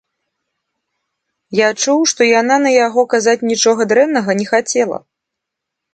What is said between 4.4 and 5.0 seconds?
не хацела.